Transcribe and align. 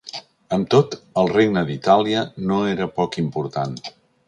Amb 0.55 0.69
tot, 0.73 0.95
el 1.23 1.29
Regne 1.33 1.63
d'Itàlia 1.67 2.25
no 2.53 2.59
era 2.73 2.91
poc 2.99 3.21
important. 3.27 3.79